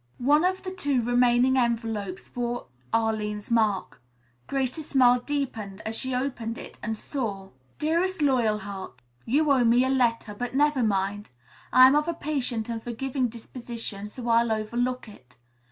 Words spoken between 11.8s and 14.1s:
am of a patient and forgiving disposition,